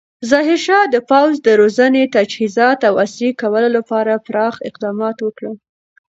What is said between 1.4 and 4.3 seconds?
د روزنې، تجهیزات او عصري کولو لپاره